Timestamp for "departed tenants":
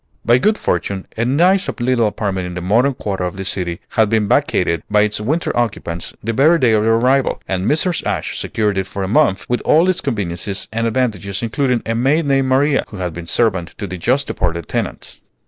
14.25-15.19